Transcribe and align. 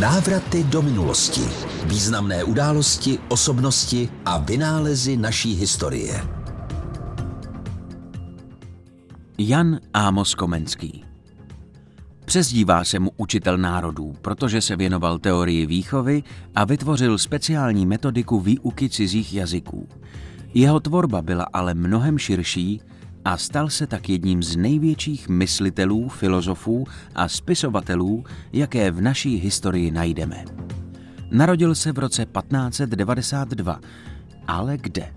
Návraty 0.00 0.64
do 0.64 0.82
minulosti. 0.82 1.40
Významné 1.84 2.44
události, 2.44 3.18
osobnosti 3.28 4.08
a 4.24 4.38
vynálezy 4.38 5.16
naší 5.16 5.54
historie. 5.54 6.28
Jan 9.38 9.80
Ámos 9.94 10.34
Komenský 10.34 11.04
Přezdívá 12.24 12.84
se 12.84 12.98
mu 12.98 13.10
učitel 13.16 13.58
národů, 13.58 14.16
protože 14.22 14.60
se 14.60 14.76
věnoval 14.76 15.18
teorii 15.18 15.66
výchovy 15.66 16.22
a 16.54 16.64
vytvořil 16.64 17.18
speciální 17.18 17.86
metodiku 17.86 18.40
výuky 18.40 18.88
cizích 18.88 19.34
jazyků. 19.34 19.88
Jeho 20.54 20.80
tvorba 20.80 21.22
byla 21.22 21.46
ale 21.52 21.74
mnohem 21.74 22.18
širší 22.18 22.80
a 23.24 23.36
stal 23.36 23.68
se 23.68 23.86
tak 23.86 24.08
jedním 24.08 24.42
z 24.42 24.56
největších 24.56 25.28
myslitelů, 25.28 26.08
filozofů 26.08 26.86
a 27.14 27.28
spisovatelů, 27.28 28.24
jaké 28.52 28.90
v 28.90 29.00
naší 29.00 29.36
historii 29.36 29.90
najdeme. 29.90 30.44
Narodil 31.30 31.74
se 31.74 31.92
v 31.92 31.98
roce 31.98 32.26
1592, 32.26 33.80
ale 34.46 34.76
kde? 34.76 35.12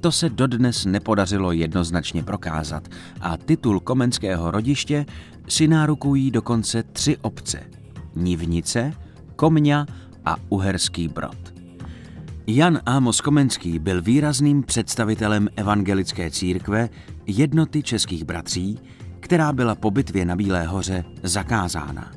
To 0.00 0.12
se 0.12 0.28
dodnes 0.28 0.84
nepodařilo 0.84 1.52
jednoznačně 1.52 2.22
prokázat 2.22 2.88
a 3.20 3.36
titul 3.36 3.80
komenského 3.80 4.50
rodiště 4.50 5.06
si 5.48 5.68
nárukují 5.68 6.30
dokonce 6.30 6.82
tři 6.82 7.16
obce. 7.16 7.60
Nivnice, 8.14 8.92
Komňa 9.36 9.86
a 10.24 10.36
Uherský 10.48 11.08
Brod. 11.08 11.52
Jan 12.46 12.80
Amos 12.86 13.20
Komenský 13.20 13.78
byl 13.78 14.02
výrazným 14.02 14.62
představitelem 14.62 15.48
evangelické 15.56 16.30
církve 16.30 16.88
jednoty 17.26 17.82
českých 17.82 18.24
bratří, 18.24 18.78
která 19.20 19.52
byla 19.52 19.74
po 19.74 19.90
bitvě 19.90 20.24
na 20.24 20.36
Bílé 20.36 20.66
hoře 20.66 21.04
zakázána. 21.22 22.12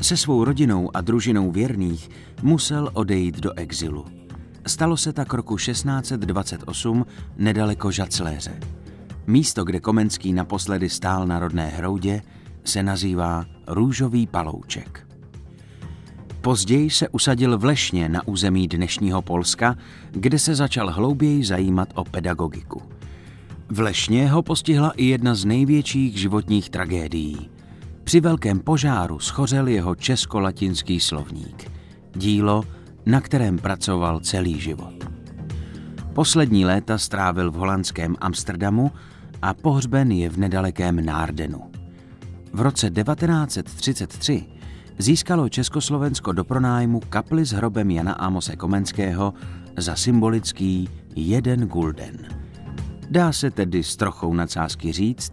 Se 0.00 0.16
svou 0.16 0.44
rodinou 0.44 0.96
a 0.96 1.00
družinou 1.00 1.50
věrných 1.50 2.10
musel 2.42 2.90
odejít 2.92 3.40
do 3.40 3.52
exilu. 3.58 4.04
Stalo 4.66 4.96
se 4.96 5.12
tak 5.12 5.32
roku 5.32 5.56
1628 5.56 7.06
nedaleko 7.36 7.90
Žacléře. 7.90 8.60
Místo, 9.26 9.64
kde 9.64 9.80
Komenský 9.80 10.32
naposledy 10.32 10.88
stál 10.88 11.26
na 11.26 11.38
rodné 11.38 11.66
hroudě, 11.68 12.22
se 12.64 12.82
nazývá 12.82 13.44
Růžový 13.66 14.26
palouček. 14.26 15.06
Později 16.40 16.90
se 16.90 17.08
usadil 17.08 17.58
v 17.58 17.64
Lešně 17.64 18.08
na 18.08 18.28
území 18.28 18.68
dnešního 18.68 19.22
Polska, 19.22 19.76
kde 20.10 20.38
se 20.38 20.54
začal 20.54 20.90
hlouběji 20.90 21.44
zajímat 21.44 21.88
o 21.94 22.04
pedagogiku. 22.04 22.95
V 23.68 23.80
Lešně 23.80 24.28
ho 24.28 24.42
postihla 24.42 24.90
i 24.90 25.04
jedna 25.04 25.34
z 25.34 25.44
největších 25.44 26.18
životních 26.18 26.70
tragédií. 26.70 27.50
Při 28.04 28.20
velkém 28.20 28.60
požáru 28.60 29.18
schořel 29.18 29.68
jeho 29.68 29.94
česko-latinský 29.94 31.00
slovník. 31.00 31.70
Dílo, 32.14 32.64
na 33.06 33.20
kterém 33.20 33.58
pracoval 33.58 34.20
celý 34.20 34.60
život. 34.60 34.94
Poslední 36.12 36.64
léta 36.64 36.98
strávil 36.98 37.50
v 37.50 37.54
holandském 37.54 38.16
Amsterdamu 38.20 38.92
a 39.42 39.54
pohřben 39.54 40.12
je 40.12 40.30
v 40.30 40.36
nedalekém 40.36 41.04
Nárdenu. 41.04 41.62
V 42.52 42.60
roce 42.60 42.90
1933 42.90 44.44
získalo 44.98 45.48
Československo 45.48 46.32
do 46.32 46.44
pronájmu 46.44 47.00
kapli 47.00 47.44
s 47.44 47.52
hrobem 47.52 47.90
Jana 47.90 48.12
Amose 48.12 48.56
Komenského 48.56 49.34
za 49.76 49.96
symbolický 49.96 50.88
jeden 51.16 51.66
gulden. 51.66 52.35
Dá 53.10 53.32
se 53.32 53.50
tedy 53.50 53.82
s 53.82 53.96
trochou 53.96 54.34
nadsázky 54.34 54.92
říct, 54.92 55.32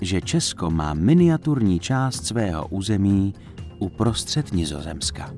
že 0.00 0.20
Česko 0.20 0.70
má 0.70 0.94
miniaturní 0.94 1.80
část 1.80 2.26
svého 2.26 2.66
území 2.66 3.34
uprostřed 3.78 4.52
Nizozemska. 4.52 5.34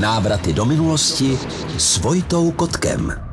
Návraty 0.00 0.52
do 0.52 0.64
minulosti 0.64 1.38
s 1.78 1.98
Vojtou 1.98 2.50
Kotkem. 2.52 3.25